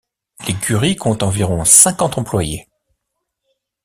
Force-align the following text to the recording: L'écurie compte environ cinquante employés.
L'écurie 0.47 0.95
compte 0.95 1.21
environ 1.21 1.63
cinquante 1.63 2.17
employés. 2.17 2.67